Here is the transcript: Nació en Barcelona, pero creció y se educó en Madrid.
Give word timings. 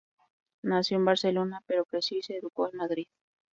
Nació 0.63 0.97
en 0.97 1.05
Barcelona, 1.05 1.61
pero 1.67 1.85
creció 1.85 2.17
y 2.17 2.23
se 2.23 2.37
educó 2.37 2.67
en 2.71 2.77
Madrid. 2.77 3.05